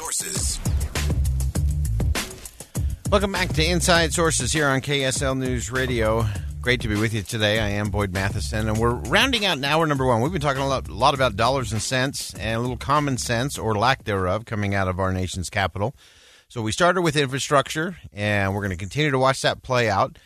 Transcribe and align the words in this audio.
Sources. 0.00 0.58
Welcome 3.10 3.32
back 3.32 3.50
to 3.50 3.62
Inside 3.62 4.14
Sources 4.14 4.50
here 4.50 4.66
on 4.66 4.80
KSL 4.80 5.36
News 5.36 5.70
Radio. 5.70 6.24
Great 6.62 6.80
to 6.80 6.88
be 6.88 6.94
with 6.98 7.12
you 7.12 7.20
today. 7.20 7.60
I 7.60 7.68
am 7.68 7.90
Boyd 7.90 8.10
Matheson, 8.10 8.66
and 8.66 8.78
we're 8.78 8.94
rounding 8.94 9.44
out 9.44 9.62
hour 9.62 9.86
number 9.86 10.06
one. 10.06 10.22
We've 10.22 10.32
been 10.32 10.40
talking 10.40 10.62
a 10.62 10.66
lot, 10.66 10.88
a 10.88 10.94
lot 10.94 11.12
about 11.12 11.36
dollars 11.36 11.70
and 11.70 11.82
cents 11.82 12.32
and 12.32 12.56
a 12.56 12.60
little 12.60 12.78
common 12.78 13.18
sense 13.18 13.58
or 13.58 13.74
lack 13.74 14.04
thereof 14.04 14.46
coming 14.46 14.74
out 14.74 14.88
of 14.88 14.98
our 14.98 15.12
nation's 15.12 15.50
capital. 15.50 15.94
So 16.48 16.62
we 16.62 16.72
started 16.72 17.02
with 17.02 17.14
infrastructure, 17.14 17.98
and 18.10 18.54
we're 18.54 18.62
going 18.62 18.70
to 18.70 18.78
continue 18.78 19.10
to 19.10 19.18
watch 19.18 19.42
that 19.42 19.62
play 19.62 19.90
out. 19.90 20.18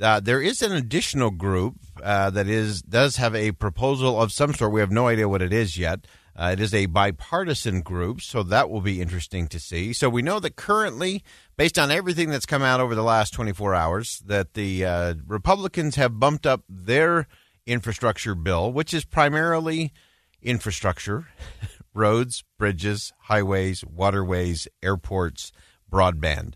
Uh, 0.00 0.18
there 0.18 0.40
is 0.40 0.60
an 0.60 0.72
additional 0.72 1.30
group 1.30 1.76
uh, 2.02 2.30
that 2.30 2.48
is 2.48 2.82
does 2.82 3.14
have 3.16 3.36
a 3.36 3.52
proposal 3.52 4.20
of 4.20 4.32
some 4.32 4.54
sort. 4.54 4.72
We 4.72 4.80
have 4.80 4.90
no 4.90 5.06
idea 5.06 5.28
what 5.28 5.40
it 5.40 5.52
is 5.52 5.78
yet. 5.78 6.08
Uh, 6.40 6.52
it 6.52 6.60
is 6.60 6.72
a 6.72 6.86
bipartisan 6.86 7.82
group, 7.82 8.22
so 8.22 8.42
that 8.42 8.70
will 8.70 8.80
be 8.80 9.02
interesting 9.02 9.46
to 9.46 9.60
see. 9.60 9.92
So 9.92 10.08
we 10.08 10.22
know 10.22 10.40
that 10.40 10.56
currently, 10.56 11.22
based 11.58 11.78
on 11.78 11.90
everything 11.90 12.30
that's 12.30 12.46
come 12.46 12.62
out 12.62 12.80
over 12.80 12.94
the 12.94 13.02
last 13.02 13.34
24 13.34 13.74
hours, 13.74 14.22
that 14.24 14.54
the 14.54 14.86
uh, 14.86 15.14
Republicans 15.26 15.96
have 15.96 16.18
bumped 16.18 16.46
up 16.46 16.62
their 16.66 17.26
infrastructure 17.66 18.34
bill, 18.34 18.72
which 18.72 18.94
is 18.94 19.04
primarily 19.04 19.92
infrastructure, 20.40 21.28
roads, 21.94 22.42
bridges, 22.56 23.12
highways, 23.24 23.84
waterways, 23.84 24.66
airports, 24.82 25.52
broadband. 25.92 26.54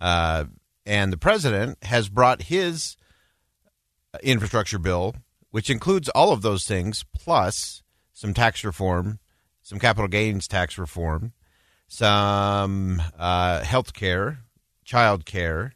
Uh, 0.00 0.46
and 0.84 1.12
the 1.12 1.16
president 1.16 1.78
has 1.84 2.08
brought 2.08 2.42
his 2.42 2.96
infrastructure 4.20 4.80
bill, 4.80 5.14
which 5.52 5.70
includes 5.70 6.08
all 6.08 6.32
of 6.32 6.42
those 6.42 6.64
things, 6.66 7.04
plus 7.14 7.84
some 8.12 8.34
tax 8.34 8.64
reform, 8.64 9.18
some 9.62 9.78
capital 9.78 10.08
gains 10.08 10.48
tax 10.48 10.78
reform, 10.78 11.32
some 11.88 13.02
uh, 13.18 13.62
health 13.62 13.92
care, 13.94 14.38
child 14.84 15.24
care, 15.24 15.74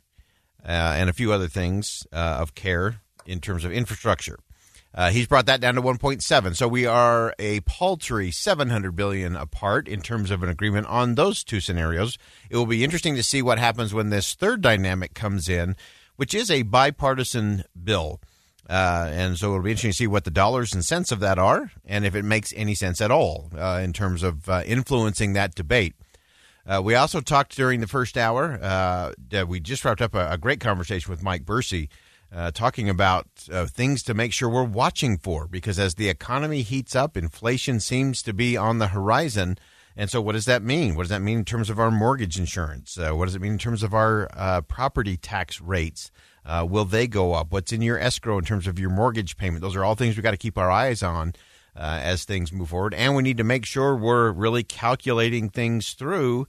uh, 0.65 0.95
and 0.97 1.09
a 1.09 1.13
few 1.13 1.33
other 1.33 1.49
things 1.49 2.07
uh, 2.13 2.39
of 2.41 2.55
care 2.55 3.01
in 3.27 3.41
terms 3.41 3.65
of 3.65 3.73
infrastructure. 3.73 4.39
Uh, 4.97 5.11
he's 5.11 5.27
brought 5.27 5.45
that 5.45 5.61
down 5.61 5.75
to 5.75 5.83
1.7. 5.83 6.57
So 6.57 6.67
we 6.67 6.87
are 6.87 7.35
a 7.39 7.61
paltry 7.61 8.31
700 8.31 8.97
billion 8.97 9.37
apart 9.37 9.89
in 9.89 10.01
terms 10.01 10.31
of 10.31 10.43
an 10.43 10.49
agreement 10.49 10.87
on 10.87 11.17
those 11.17 11.45
two 11.45 11.61
scenarios. 11.61 12.17
It 12.49 12.57
will 12.57 12.67
be 12.67 12.83
interesting 12.83 13.15
to 13.17 13.23
see 13.23 13.43
what 13.43 13.59
happens 13.59 13.93
when 13.93 14.09
this 14.09 14.33
third 14.33 14.63
dynamic 14.63 15.13
comes 15.13 15.51
in, 15.51 15.77
which 16.17 16.33
is 16.33 16.51
a 16.51 16.63
bipartisan 16.63 17.65
bill. 17.85 18.23
Uh, 18.69 19.09
and 19.13 19.39
so 19.39 19.51
it'll 19.51 19.63
be 19.63 19.71
interesting 19.71 19.93
to 19.93 19.97
see 19.97 20.07
what 20.07 20.25
the 20.25 20.31
dollars 20.31 20.75
and 20.75 20.85
cents 20.85 21.13
of 21.13 21.21
that 21.21 21.39
are, 21.39 21.71
and 21.85 22.05
if 22.05 22.15
it 22.15 22.25
makes 22.25 22.53
any 22.57 22.75
sense 22.75 23.01
at 23.01 23.11
all 23.11 23.51
uh, 23.57 23.81
in 23.83 23.93
terms 23.93 24.23
of 24.23 24.49
uh, 24.49 24.63
influencing 24.67 25.35
that 25.35 25.55
debate. 25.55 25.95
Uh, 26.67 26.81
we 26.83 26.97
also 26.97 27.21
talked 27.21 27.55
during 27.55 27.81
the 27.81 27.87
first 27.87 28.19
hour. 28.19 28.59
Uh, 28.61 29.13
we 29.47 29.61
just 29.61 29.85
wrapped 29.85 30.03
up 30.03 30.17
a, 30.17 30.33
a, 30.33 30.39
great 30.39 30.59
conversation 30.59 31.09
with 31.13 31.23
Mike 31.23 31.45
Bursey, 31.45 31.89
uh, 32.35 32.51
talking 32.51 32.89
about 32.89 33.29
things 33.37 34.03
to 34.03 34.15
make 34.15 34.33
sure 34.33 34.49
we're 34.49 34.65
watching 34.65 35.17
for, 35.17 35.47
because 35.47 35.79
as 35.79 35.95
the 35.95 36.09
economy 36.09 36.63
heats 36.63 36.97
up, 36.97 37.17
inflation 37.17 37.79
seems 37.79 38.21
to 38.23 38.33
be 38.33 38.57
on 38.57 38.79
the 38.79 38.89
horizon. 38.89 39.59
And 39.97 40.11
so, 40.11 40.21
what 40.21 40.33
does 40.33 40.45
that 40.47 40.61
mean? 40.61 40.97
What 40.97 41.05
does 41.05 41.11
that 41.11 41.23
mean 41.23 41.39
in 41.39 41.45
terms 41.45 41.71
of 41.71 41.79
our 41.79 41.93
mortgage 41.93 42.37
insurance? 42.37 42.99
what 42.99 43.27
does 43.27 43.37
it 43.37 43.41
mean 43.41 43.53
in 43.53 43.59
terms 43.59 43.85
of 43.85 43.95
our 43.95 44.29
property 44.63 45.17
tax 45.17 45.61
rates? 45.61 46.11
Uh, 46.47 46.65
will 46.69 46.85
they 46.85 47.09
go 47.09 47.35
up? 47.35 47.51
What's 47.51 47.73
in 47.73 47.83
your 47.83 47.99
escrow 47.99 48.39
in 48.39 48.45
terms 48.45 48.67
of 48.67 48.79
your 48.79 48.91
mortgage 48.91 49.37
payment? 49.37 49.63
Those 49.63 49.75
are 49.75 49.85
all 49.85 49.97
things 49.97 50.17
we 50.17 50.23
got 50.23 50.31
to 50.31 50.37
keep 50.37 50.57
our 50.57 50.71
eyes 50.71 51.03
on 51.03 51.35
uh, 51.75 52.01
as 52.03 52.25
things 52.25 52.53
move 52.53 52.71
forward. 52.71 52.95
And 52.95 53.17
we 53.17 53.23
need 53.23 53.39
to 53.39 53.45
make 53.45 53.67
sure 53.67 53.97
we're 53.97 54.31
really 54.31 54.63
calculating 54.63 55.51
things 55.51 55.93
through 55.93 56.47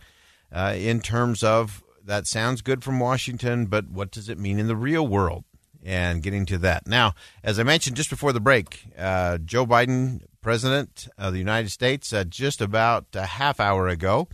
uh, 0.51 0.75
in 0.77 1.01
terms 1.01 1.43
of 1.43 1.83
that 2.05 2.27
sounds 2.27 2.61
good 2.61 2.83
from 2.83 2.99
Washington, 2.99 3.65
but 3.65 3.89
what 3.89 4.11
does 4.11 4.29
it 4.29 4.39
mean 4.39 4.59
in 4.59 4.67
the 4.67 4.75
real 4.75 5.05
world? 5.05 5.43
And 5.83 6.21
getting 6.21 6.45
to 6.47 6.57
that. 6.59 6.87
Now, 6.87 7.13
as 7.43 7.59
I 7.59 7.63
mentioned 7.63 7.95
just 7.95 8.09
before 8.09 8.33
the 8.33 8.39
break, 8.39 8.87
uh, 8.97 9.37
Joe 9.37 9.65
Biden, 9.65 10.21
President 10.41 11.07
of 11.17 11.33
the 11.33 11.39
United 11.39 11.69
States, 11.69 12.11
uh, 12.11 12.23
just 12.23 12.61
about 12.61 13.05
a 13.13 13.25
half 13.25 13.59
hour 13.59 13.87
ago, 13.87 14.27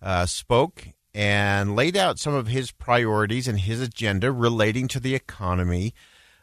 uh, 0.00 0.26
spoke 0.26 0.88
and 1.16 1.74
laid 1.74 1.96
out 1.96 2.18
some 2.18 2.34
of 2.34 2.46
his 2.46 2.70
priorities 2.72 3.48
and 3.48 3.60
his 3.60 3.80
agenda 3.80 4.30
relating 4.30 4.86
to 4.86 5.00
the 5.00 5.14
economy 5.14 5.94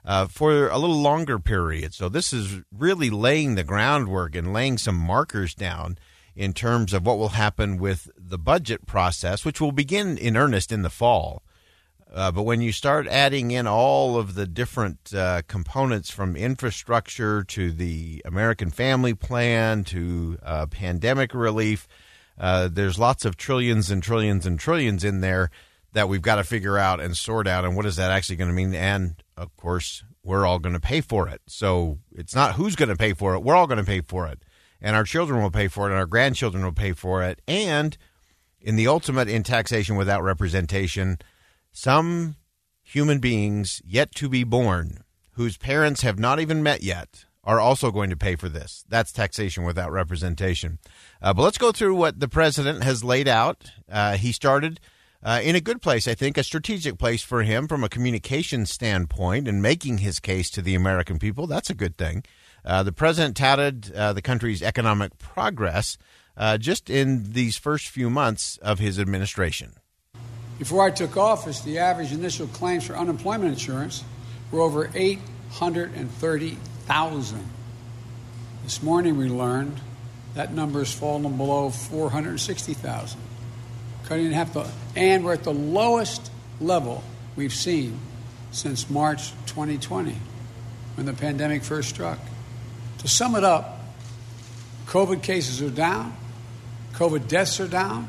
uh, 0.03 0.25
for 0.25 0.67
a 0.67 0.79
little 0.79 0.99
longer 0.99 1.37
period. 1.37 1.93
So 1.93 2.09
this 2.09 2.33
is 2.33 2.63
really 2.75 3.11
laying 3.11 3.53
the 3.53 3.63
groundwork 3.63 4.33
and 4.33 4.51
laying 4.51 4.79
some 4.79 4.95
markers 4.95 5.53
down 5.53 5.99
in 6.35 6.53
terms 6.53 6.91
of 6.91 7.05
what 7.05 7.19
will 7.19 7.29
happen 7.29 7.77
with 7.77 8.09
the 8.17 8.39
budget 8.39 8.87
process, 8.87 9.45
which 9.45 9.61
will 9.61 9.71
begin 9.71 10.17
in 10.17 10.35
earnest 10.35 10.71
in 10.71 10.81
the 10.81 10.89
fall. 10.89 11.43
Uh, 12.11 12.31
but 12.31 12.41
when 12.41 12.59
you 12.59 12.71
start 12.71 13.07
adding 13.07 13.51
in 13.51 13.67
all 13.67 14.17
of 14.17 14.33
the 14.33 14.47
different 14.47 15.13
uh, 15.13 15.43
components 15.47 16.09
from 16.09 16.35
infrastructure 16.35 17.43
to 17.43 17.71
the 17.71 18.23
American 18.25 18.71
Family 18.71 19.13
Plan 19.13 19.83
to 19.83 20.39
uh, 20.41 20.65
pandemic 20.65 21.35
relief, 21.35 21.87
uh, 22.37 22.67
there's 22.71 22.99
lots 22.99 23.25
of 23.25 23.37
trillions 23.37 23.89
and 23.89 24.01
trillions 24.01 24.45
and 24.45 24.59
trillions 24.59 25.03
in 25.03 25.21
there 25.21 25.49
that 25.93 26.09
we've 26.09 26.21
got 26.21 26.35
to 26.35 26.43
figure 26.43 26.77
out 26.77 26.99
and 26.99 27.15
sort 27.15 27.47
out. 27.47 27.65
And 27.65 27.75
what 27.75 27.85
is 27.85 27.95
that 27.97 28.11
actually 28.11 28.35
going 28.35 28.49
to 28.49 28.55
mean? 28.55 28.73
And 28.73 29.21
of 29.37 29.55
course, 29.55 30.03
we're 30.23 30.45
all 30.45 30.59
going 30.59 30.73
to 30.73 30.79
pay 30.79 31.01
for 31.01 31.27
it. 31.27 31.41
So 31.47 31.99
it's 32.11 32.35
not 32.35 32.55
who's 32.55 32.75
going 32.75 32.89
to 32.89 32.95
pay 32.95 33.13
for 33.13 33.35
it. 33.35 33.43
We're 33.43 33.55
all 33.55 33.67
going 33.67 33.77
to 33.77 33.83
pay 33.83 34.01
for 34.01 34.27
it. 34.27 34.39
And 34.81 34.95
our 34.95 35.03
children 35.03 35.41
will 35.41 35.51
pay 35.51 35.69
for 35.69 35.87
it, 35.87 35.91
and 35.91 35.99
our 35.99 36.05
grandchildren 36.05 36.63
will 36.63 36.73
pay 36.73 36.91
for 36.91 37.23
it. 37.23 37.41
And 37.47 37.97
in 38.59 38.75
the 38.75 38.87
ultimate 38.87 39.29
in 39.29 39.43
taxation 39.43 39.95
without 39.95 40.23
representation, 40.23 41.19
some 41.71 42.35
human 42.81 43.19
beings 43.19 43.81
yet 43.85 44.13
to 44.15 44.27
be 44.27 44.43
born 44.43 45.03
whose 45.33 45.57
parents 45.57 46.01
have 46.01 46.19
not 46.19 46.39
even 46.39 46.61
met 46.61 46.83
yet 46.83 47.25
are 47.43 47.59
also 47.59 47.91
going 47.91 48.09
to 48.09 48.17
pay 48.17 48.35
for 48.35 48.49
this. 48.49 48.85
That's 48.87 49.11
taxation 49.11 49.63
without 49.63 49.91
representation. 49.91 50.79
Uh, 51.21 51.33
but 51.33 51.43
let's 51.43 51.57
go 51.57 51.71
through 51.71 51.95
what 51.95 52.19
the 52.19 52.27
president 52.27 52.83
has 52.83 53.03
laid 53.03 53.27
out. 53.27 53.71
Uh, 53.91 54.15
he 54.17 54.31
started 54.31 54.79
uh, 55.23 55.41
in 55.43 55.55
a 55.55 55.61
good 55.61 55.81
place, 55.81 56.07
I 56.07 56.15
think, 56.15 56.37
a 56.37 56.43
strategic 56.43 56.97
place 56.97 57.21
for 57.21 57.43
him 57.43 57.67
from 57.67 57.83
a 57.83 57.89
communication 57.89 58.65
standpoint 58.65 59.47
and 59.47 59.61
making 59.61 59.99
his 59.99 60.19
case 60.19 60.49
to 60.51 60.61
the 60.61 60.75
American 60.75 61.19
people. 61.19 61.47
That's 61.47 61.69
a 61.69 61.75
good 61.75 61.97
thing. 61.97 62.23
Uh, 62.65 62.83
the 62.83 62.93
president 62.93 63.35
touted 63.35 63.93
uh, 63.93 64.13
the 64.13 64.21
country's 64.21 64.61
economic 64.61 65.17
progress 65.17 65.97
uh, 66.37 66.57
just 66.57 66.89
in 66.89 67.33
these 67.33 67.57
first 67.57 67.87
few 67.87 68.09
months 68.09 68.57
of 68.57 68.79
his 68.79 68.99
administration. 68.99 69.73
Before 70.59 70.83
I 70.83 70.91
took 70.91 71.17
office, 71.17 71.61
the 71.61 71.79
average 71.79 72.13
initial 72.13 72.47
claims 72.47 72.85
for 72.85 72.95
unemployment 72.95 73.51
insurance 73.51 74.03
were 74.51 74.61
over 74.61 74.89
830 74.93 76.57
thousand. 76.85 77.47
This 78.63 78.81
morning 78.83 79.17
we 79.17 79.29
learned 79.29 79.79
that 80.35 80.53
number 80.53 80.79
has 80.79 80.93
fallen 80.93 81.37
below 81.37 81.69
460,000, 81.69 83.19
cutting 84.05 84.27
in 84.27 84.31
half 84.31 84.53
the, 84.53 84.69
and 84.95 85.23
we're 85.23 85.33
at 85.33 85.43
the 85.43 85.53
lowest 85.53 86.31
level 86.59 87.03
we've 87.35 87.53
seen 87.53 87.99
since 88.51 88.89
March 88.89 89.31
2020, 89.47 90.15
when 90.95 91.05
the 91.05 91.13
pandemic 91.13 91.63
first 91.63 91.89
struck. 91.89 92.19
To 92.99 93.07
sum 93.07 93.35
it 93.35 93.43
up, 93.43 93.79
COVID 94.87 95.23
cases 95.23 95.61
are 95.61 95.69
down, 95.69 96.15
COVID 96.93 97.27
deaths 97.27 97.59
are 97.59 97.67
down, 97.67 98.07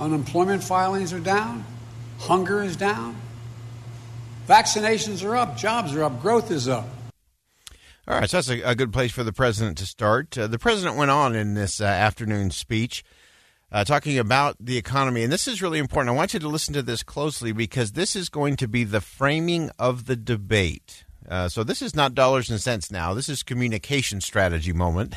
unemployment 0.00 0.62
filings 0.64 1.12
are 1.12 1.20
down, 1.20 1.64
hunger 2.20 2.62
is 2.62 2.76
down, 2.76 3.16
vaccinations 4.48 5.24
are 5.24 5.36
up, 5.36 5.56
jobs 5.56 5.94
are 5.94 6.04
up, 6.04 6.20
growth 6.20 6.50
is 6.50 6.68
up. 6.68 6.88
All 8.06 8.18
right, 8.18 8.28
so 8.28 8.36
that's 8.36 8.50
a, 8.50 8.60
a 8.62 8.74
good 8.74 8.92
place 8.92 9.12
for 9.12 9.24
the 9.24 9.32
president 9.32 9.78
to 9.78 9.86
start. 9.86 10.36
Uh, 10.36 10.46
the 10.46 10.58
president 10.58 10.96
went 10.96 11.10
on 11.10 11.34
in 11.34 11.54
this 11.54 11.80
uh, 11.80 11.84
afternoon 11.84 12.50
speech 12.50 13.02
uh, 13.72 13.82
talking 13.82 14.18
about 14.18 14.56
the 14.60 14.76
economy, 14.76 15.22
and 15.22 15.32
this 15.32 15.48
is 15.48 15.62
really 15.62 15.78
important. 15.78 16.14
I 16.14 16.16
want 16.16 16.34
you 16.34 16.40
to 16.40 16.48
listen 16.48 16.74
to 16.74 16.82
this 16.82 17.02
closely 17.02 17.52
because 17.52 17.92
this 17.92 18.14
is 18.14 18.28
going 18.28 18.56
to 18.56 18.68
be 18.68 18.84
the 18.84 19.00
framing 19.00 19.70
of 19.78 20.04
the 20.04 20.16
debate. 20.16 21.04
Uh, 21.26 21.48
so 21.48 21.64
this 21.64 21.80
is 21.80 21.96
not 21.96 22.14
dollars 22.14 22.50
and 22.50 22.60
cents 22.60 22.90
now. 22.90 23.14
This 23.14 23.30
is 23.30 23.42
communication 23.42 24.20
strategy 24.20 24.74
moment. 24.74 25.14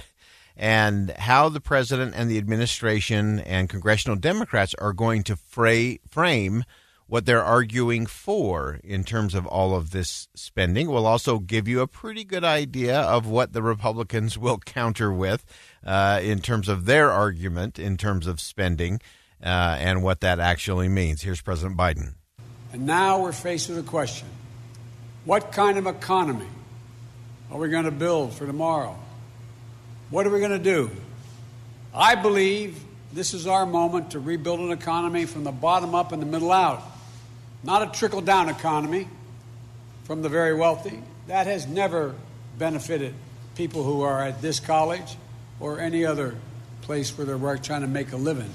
and 0.56 1.12
how 1.12 1.50
the 1.50 1.62
president 1.62 2.14
and 2.16 2.32
the 2.32 2.38
administration 2.38 3.40
and 3.42 3.70
congressional 3.70 4.16
Democrats 4.16 4.74
are 4.76 4.94
going 4.94 5.24
to 5.24 5.36
fra- 5.36 5.98
frame 6.10 6.64
what 7.08 7.26
they're 7.26 7.44
arguing 7.44 8.06
for 8.06 8.80
in 8.84 9.04
terms 9.04 9.34
of 9.34 9.48
all 9.48 9.76
of 9.76 9.92
this 9.92 10.28
spending. 10.36 10.90
We'll 10.90 11.08
also 11.08 11.40
give 11.40 11.68
you 11.68 11.80
a 11.80 11.88
pretty 11.88 12.24
good 12.24 12.44
idea 12.44 13.00
of 13.00 13.26
what 13.26 13.54
the 13.54 13.62
Republicans 13.62 14.38
will 14.38 14.60
counter 14.60 15.12
with 15.12 15.46
uh, 15.86 16.20
in 16.22 16.40
terms 16.40 16.68
of 16.68 16.86
their 16.86 17.10
argument 17.10 17.80
in 17.80 17.96
terms 17.98 18.28
of 18.28 18.42
spending 18.42 19.00
uh, 19.42 19.78
and 19.80 20.04
what 20.04 20.20
that 20.20 20.40
actually 20.40 20.90
means. 20.90 21.22
Here's 21.22 21.42
President 21.42 21.78
Biden. 21.78 22.16
And 22.74 22.86
now 22.86 23.22
we're 23.22 23.32
faced 23.32 23.70
with 23.70 23.80
a 23.80 23.84
question 23.84 24.28
What 25.24 25.54
kind 25.54 25.78
of 25.78 25.88
economy 25.88 26.48
are 27.50 27.58
we 27.58 27.70
going 27.70 27.86
to 27.86 27.92
build 27.92 28.34
for 28.34 28.46
tomorrow? 28.46 28.98
What 30.10 30.28
are 30.28 30.30
we 30.30 30.40
going 30.40 30.52
to 30.52 30.60
do? 30.60 30.92
I 31.94 32.16
believe 32.16 32.78
this 33.14 33.34
is 33.34 33.48
our 33.48 33.66
moment 33.66 34.12
to 34.12 34.20
rebuild 34.20 34.60
an 34.60 34.72
economy 34.72 35.26
from 35.26 35.46
the 35.46 35.52
bottom 35.52 35.96
up 35.96 36.12
and 36.12 36.22
the 36.22 36.26
middle 36.26 36.52
out 36.52 36.84
not 37.68 37.82
a 37.82 37.92
trickle 37.92 38.22
down 38.22 38.48
economy 38.48 39.10
from 40.06 40.22
the 40.22 40.30
very 40.30 40.54
wealthy. 40.54 41.04
That 41.28 41.48
has 41.48 41.68
never 41.68 42.16
benefited 42.58 43.14
people 43.56 43.84
who 43.84 44.04
are 44.04 44.22
at 44.22 44.42
this 44.42 44.62
college 44.62 45.18
or 45.60 45.82
any 45.82 46.06
other 46.06 46.36
place 46.82 47.16
where 47.18 47.28
they're 47.28 47.58
trying 47.58 47.82
to 47.82 47.88
make 47.88 48.14
a 48.14 48.18
living. 48.18 48.50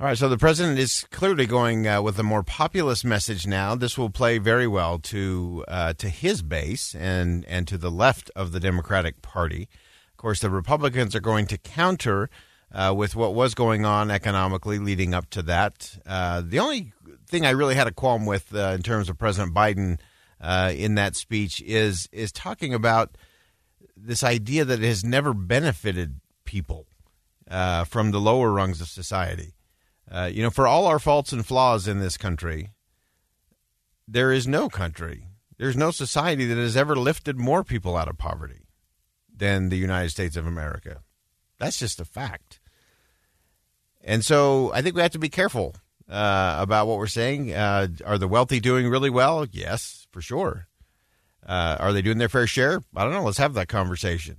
All 0.00 0.06
right, 0.06 0.16
so 0.16 0.28
the 0.28 0.38
president 0.38 0.78
is 0.78 1.04
clearly 1.10 1.46
going 1.46 1.88
uh, 1.88 2.00
with 2.00 2.16
a 2.20 2.22
more 2.22 2.44
populist 2.44 3.04
message 3.04 3.48
now. 3.48 3.74
This 3.74 3.98
will 3.98 4.10
play 4.10 4.38
very 4.38 4.68
well 4.68 5.00
to 5.00 5.64
uh, 5.66 5.94
to 5.94 6.08
his 6.08 6.42
base 6.42 6.94
and 6.94 7.44
and 7.46 7.66
to 7.66 7.76
the 7.76 7.90
left 7.90 8.30
of 8.36 8.52
the 8.52 8.60
Democratic 8.60 9.20
Party. 9.20 9.68
Of 10.12 10.16
course, 10.16 10.38
the 10.38 10.50
Republicans 10.50 11.16
are 11.16 11.20
going 11.20 11.46
to 11.46 11.58
counter 11.58 12.30
uh, 12.72 12.94
with 12.96 13.16
what 13.16 13.34
was 13.34 13.54
going 13.54 13.84
on 13.84 14.10
economically 14.10 14.78
leading 14.78 15.14
up 15.14 15.28
to 15.30 15.42
that. 15.42 15.98
Uh, 16.06 16.42
the 16.44 16.58
only 16.58 16.92
thing 17.26 17.46
I 17.46 17.50
really 17.50 17.74
had 17.74 17.86
a 17.86 17.92
qualm 17.92 18.26
with 18.26 18.54
uh, 18.54 18.72
in 18.74 18.82
terms 18.82 19.08
of 19.08 19.18
President 19.18 19.54
Biden 19.54 19.98
uh, 20.40 20.72
in 20.74 20.94
that 20.94 21.16
speech 21.16 21.60
is 21.62 22.08
is 22.12 22.32
talking 22.32 22.74
about 22.74 23.16
this 23.96 24.22
idea 24.22 24.64
that 24.64 24.82
it 24.82 24.86
has 24.86 25.04
never 25.04 25.34
benefited 25.34 26.20
people 26.44 26.86
uh, 27.50 27.84
from 27.84 28.10
the 28.10 28.20
lower 28.20 28.50
rungs 28.52 28.80
of 28.80 28.88
society. 28.88 29.54
Uh, 30.10 30.30
you 30.32 30.42
know, 30.42 30.50
for 30.50 30.66
all 30.66 30.86
our 30.86 30.98
faults 30.98 31.32
and 31.32 31.44
flaws 31.44 31.86
in 31.86 31.98
this 31.98 32.16
country, 32.16 32.70
there 34.06 34.32
is 34.32 34.46
no 34.46 34.68
country, 34.68 35.26
there's 35.58 35.76
no 35.76 35.90
society 35.90 36.46
that 36.46 36.56
has 36.56 36.76
ever 36.76 36.96
lifted 36.96 37.38
more 37.38 37.62
people 37.62 37.96
out 37.96 38.08
of 38.08 38.16
poverty 38.16 38.68
than 39.34 39.68
the 39.68 39.76
United 39.76 40.10
States 40.10 40.36
of 40.36 40.46
America. 40.46 41.02
That's 41.58 41.78
just 41.78 42.00
a 42.00 42.04
fact. 42.04 42.57
And 44.08 44.24
so 44.24 44.72
I 44.72 44.80
think 44.80 44.96
we 44.96 45.02
have 45.02 45.10
to 45.10 45.18
be 45.18 45.28
careful 45.28 45.76
uh, 46.08 46.56
about 46.58 46.86
what 46.86 46.96
we're 46.96 47.08
saying. 47.08 47.52
Uh, 47.52 47.88
are 48.06 48.16
the 48.16 48.26
wealthy 48.26 48.58
doing 48.58 48.88
really 48.88 49.10
well? 49.10 49.44
Yes, 49.52 50.06
for 50.10 50.22
sure. 50.22 50.66
Uh, 51.46 51.76
are 51.78 51.92
they 51.92 52.00
doing 52.00 52.16
their 52.16 52.30
fair 52.30 52.46
share? 52.46 52.82
I 52.96 53.04
don't 53.04 53.12
know. 53.12 53.22
Let's 53.22 53.36
have 53.36 53.52
that 53.52 53.68
conversation. 53.68 54.38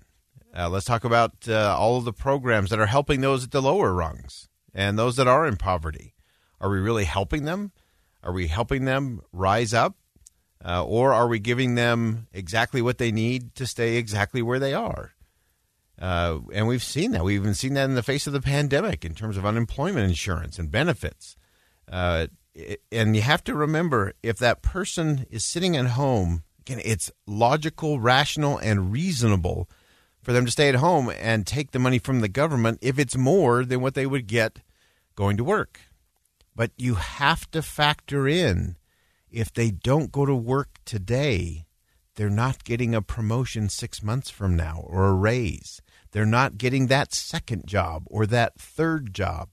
Uh, 0.57 0.69
let's 0.69 0.87
talk 0.87 1.03
about 1.03 1.47
uh, 1.47 1.75
all 1.77 1.97
of 1.97 2.05
the 2.05 2.11
programs 2.11 2.71
that 2.71 2.79
are 2.79 2.87
helping 2.87 3.21
those 3.21 3.43
at 3.43 3.51
the 3.51 3.61
lower 3.61 3.93
rungs 3.93 4.49
and 4.73 4.97
those 4.97 5.17
that 5.17 5.27
are 5.27 5.45
in 5.45 5.55
poverty. 5.55 6.15
Are 6.59 6.71
we 6.71 6.79
really 6.79 7.05
helping 7.05 7.45
them? 7.45 7.71
Are 8.23 8.33
we 8.33 8.47
helping 8.47 8.85
them 8.85 9.21
rise 9.31 9.71
up? 9.71 9.95
Uh, 10.65 10.83
or 10.83 11.13
are 11.13 11.27
we 11.27 11.37
giving 11.37 11.75
them 11.75 12.27
exactly 12.33 12.81
what 12.81 12.97
they 12.97 13.11
need 13.11 13.53
to 13.53 13.67
stay 13.67 13.97
exactly 13.97 14.41
where 14.41 14.59
they 14.59 14.73
are? 14.73 15.13
Uh, 15.99 16.39
and 16.53 16.67
we've 16.67 16.83
seen 16.83 17.11
that. 17.11 17.23
We've 17.23 17.41
even 17.41 17.53
seen 17.53 17.73
that 17.73 17.85
in 17.85 17.95
the 17.95 18.03
face 18.03 18.25
of 18.25 18.33
the 18.33 18.41
pandemic 18.41 19.03
in 19.03 19.13
terms 19.13 19.35
of 19.35 19.45
unemployment 19.45 20.07
insurance 20.07 20.57
and 20.57 20.71
benefits. 20.71 21.35
Uh, 21.91 22.27
and 22.91 23.15
you 23.15 23.21
have 23.21 23.43
to 23.45 23.53
remember 23.53 24.13
if 24.23 24.37
that 24.37 24.61
person 24.61 25.25
is 25.29 25.43
sitting 25.43 25.75
at 25.75 25.87
home, 25.87 26.43
again, 26.61 26.81
it's 26.83 27.11
logical, 27.27 27.99
rational, 27.99 28.57
and 28.57 28.91
reasonable 28.91 29.69
for 30.21 30.33
them 30.33 30.45
to 30.45 30.51
stay 30.51 30.69
at 30.69 30.75
home 30.75 31.11
and 31.19 31.45
take 31.45 31.71
the 31.71 31.79
money 31.79 31.99
from 31.99 32.21
the 32.21 32.27
government 32.27 32.79
if 32.81 32.97
it's 32.99 33.15
more 33.15 33.65
than 33.65 33.81
what 33.81 33.93
they 33.93 34.05
would 34.05 34.27
get 34.27 34.59
going 35.15 35.37
to 35.37 35.43
work. 35.43 35.81
But 36.55 36.71
you 36.77 36.95
have 36.95 37.49
to 37.51 37.61
factor 37.61 38.27
in 38.27 38.77
if 39.31 39.53
they 39.53 39.71
don't 39.71 40.11
go 40.11 40.25
to 40.25 40.35
work 40.35 40.79
today, 40.85 41.65
they're 42.19 42.29
not 42.29 42.65
getting 42.65 42.93
a 42.93 43.01
promotion 43.01 43.69
six 43.69 44.03
months 44.03 44.29
from 44.29 44.53
now 44.53 44.83
or 44.85 45.07
a 45.07 45.13
raise. 45.13 45.81
They're 46.11 46.25
not 46.25 46.57
getting 46.57 46.87
that 46.87 47.13
second 47.13 47.65
job 47.65 48.03
or 48.07 48.25
that 48.25 48.59
third 48.59 49.13
job 49.13 49.47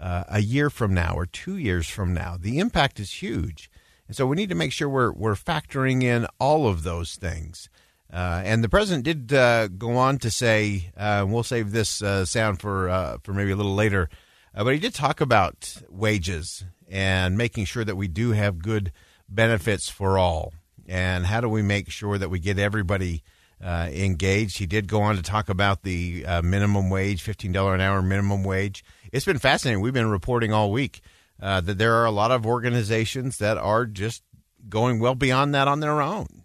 uh, 0.00 0.24
a 0.26 0.40
year 0.40 0.70
from 0.70 0.94
now 0.94 1.14
or 1.14 1.26
two 1.26 1.58
years 1.58 1.90
from 1.90 2.14
now. 2.14 2.38
The 2.40 2.58
impact 2.58 2.98
is 3.00 3.20
huge. 3.20 3.70
And 4.08 4.16
so 4.16 4.26
we 4.26 4.34
need 4.34 4.48
to 4.48 4.54
make 4.54 4.72
sure 4.72 4.88
we're, 4.88 5.12
we're 5.12 5.34
factoring 5.34 6.02
in 6.02 6.26
all 6.40 6.66
of 6.66 6.84
those 6.84 7.16
things. 7.16 7.68
Uh, 8.10 8.40
and 8.46 8.64
the 8.64 8.70
president 8.70 9.04
did 9.04 9.34
uh, 9.34 9.68
go 9.68 9.98
on 9.98 10.16
to 10.20 10.30
say, 10.30 10.90
uh, 10.96 11.26
we'll 11.28 11.42
save 11.42 11.72
this 11.72 12.00
uh, 12.00 12.24
sound 12.24 12.62
for 12.62 12.88
uh, 12.88 13.18
for 13.24 13.34
maybe 13.34 13.50
a 13.50 13.56
little 13.56 13.74
later, 13.74 14.08
but 14.54 14.72
he 14.72 14.78
did 14.78 14.94
talk 14.94 15.20
about 15.20 15.82
wages 15.90 16.64
and 16.88 17.36
making 17.36 17.66
sure 17.66 17.84
that 17.84 17.96
we 17.96 18.08
do 18.08 18.30
have 18.30 18.62
good 18.62 18.90
benefits 19.28 19.90
for 19.90 20.16
all. 20.16 20.54
And 20.88 21.26
how 21.26 21.40
do 21.40 21.48
we 21.48 21.62
make 21.62 21.90
sure 21.90 22.16
that 22.16 22.28
we 22.28 22.38
get 22.38 22.58
everybody 22.58 23.22
engaged? 23.60 24.58
He 24.58 24.66
did 24.66 24.86
go 24.86 25.02
on 25.02 25.16
to 25.16 25.22
talk 25.22 25.48
about 25.48 25.82
the 25.82 26.24
minimum 26.42 26.90
wage, 26.90 27.24
$15 27.24 27.74
an 27.74 27.80
hour 27.80 28.02
minimum 28.02 28.44
wage 28.44 28.84
it's 29.12 29.24
been 29.24 29.38
fascinating. 29.38 29.80
We've 29.80 29.94
been 29.94 30.10
reporting 30.10 30.52
all 30.52 30.70
week 30.70 31.00
uh, 31.40 31.60
that 31.62 31.78
there 31.78 31.94
are 31.94 32.04
a 32.04 32.10
lot 32.10 32.30
of 32.30 32.46
organizations 32.46 33.38
that 33.38 33.56
are 33.56 33.86
just 33.86 34.22
going 34.68 34.98
well 34.98 35.14
beyond 35.14 35.54
that 35.54 35.68
on 35.68 35.80
their 35.80 36.02
own. 36.02 36.44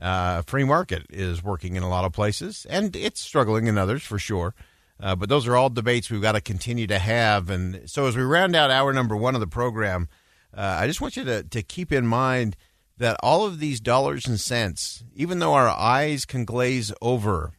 Uh, 0.00 0.42
free 0.42 0.64
market 0.64 1.06
is 1.10 1.44
working 1.44 1.76
in 1.76 1.82
a 1.82 1.88
lot 1.88 2.04
of 2.04 2.12
places, 2.12 2.66
and 2.70 2.96
it's 2.96 3.20
struggling 3.20 3.66
in 3.66 3.76
others 3.76 4.02
for 4.02 4.18
sure. 4.18 4.54
Uh, 4.98 5.14
but 5.14 5.28
those 5.28 5.46
are 5.46 5.56
all 5.56 5.70
debates 5.70 6.10
we've 6.10 6.20
got 6.20 6.32
to 6.32 6.40
continue 6.40 6.86
to 6.86 6.98
have. 6.98 7.48
And 7.48 7.88
so, 7.88 8.06
as 8.06 8.16
we 8.16 8.22
round 8.22 8.56
out 8.56 8.70
hour 8.70 8.92
number 8.92 9.16
one 9.16 9.34
of 9.34 9.40
the 9.40 9.46
program, 9.46 10.08
uh, 10.52 10.78
I 10.80 10.86
just 10.86 11.00
want 11.00 11.16
you 11.16 11.24
to, 11.24 11.42
to 11.42 11.62
keep 11.62 11.92
in 11.92 12.06
mind 12.06 12.56
that 13.00 13.16
all 13.22 13.46
of 13.46 13.58
these 13.58 13.80
dollars 13.80 14.26
and 14.26 14.38
cents, 14.38 15.02
even 15.14 15.38
though 15.38 15.54
our 15.54 15.70
eyes 15.70 16.26
can 16.26 16.44
glaze 16.44 16.92
over 17.00 17.52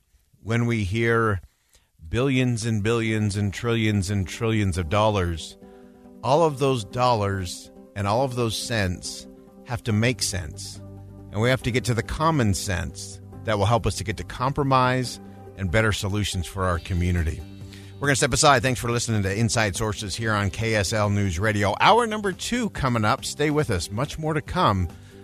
when 0.43 0.67
we 0.67 0.83
hear 0.83 1.41
billions 2.07 2.63
and 2.63 2.83
billions 2.83 3.35
and 3.35 3.51
trillions 3.51 4.11
and 4.11 4.27
trillions 4.27 4.77
of 4.77 4.87
dollars, 4.87 5.57
all 6.23 6.43
of 6.43 6.59
those 6.59 6.85
dollars 6.85 7.71
and 7.95 8.07
all 8.07 8.23
of 8.23 8.35
those 8.35 8.55
cents 8.55 9.27
have 9.65 9.83
to 9.83 9.91
make 9.91 10.21
sense. 10.21 10.79
And 11.31 11.41
we 11.41 11.49
have 11.49 11.63
to 11.63 11.71
get 11.71 11.85
to 11.85 11.95
the 11.95 12.03
common 12.03 12.53
sense 12.53 13.19
that 13.45 13.57
will 13.57 13.65
help 13.65 13.87
us 13.87 13.95
to 13.95 14.03
get 14.03 14.17
to 14.17 14.23
compromise 14.23 15.19
and 15.57 15.71
better 15.71 15.91
solutions 15.91 16.45
for 16.45 16.65
our 16.65 16.77
community. 16.77 17.41
We're 17.95 18.07
going 18.07 18.13
to 18.13 18.17
step 18.17 18.33
aside. 18.33 18.61
Thanks 18.61 18.79
for 18.79 18.91
listening 18.91 19.23
to 19.23 19.35
Inside 19.35 19.75
Sources 19.75 20.15
here 20.15 20.33
on 20.33 20.51
KSL 20.51 21.11
News 21.11 21.39
Radio. 21.39 21.73
Hour 21.79 22.05
number 22.05 22.31
two 22.31 22.69
coming 22.69 23.05
up. 23.05 23.25
Stay 23.25 23.49
with 23.49 23.71
us. 23.71 23.89
Much 23.89 24.19
more 24.19 24.35
to 24.35 24.41
come 24.41 24.87